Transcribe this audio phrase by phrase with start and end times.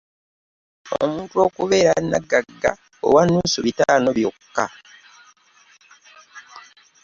[1.03, 2.71] Omuntu okubeera n'obugagga
[3.05, 4.65] obwa nnusu bitaano byokka.